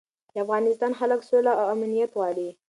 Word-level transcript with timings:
د 0.33 0.35
افغانستان 0.43 0.91
خلک 0.99 1.19
سوله 1.29 1.51
او 1.61 1.65
امنیت 1.75 2.11
غواړي. 2.17 2.49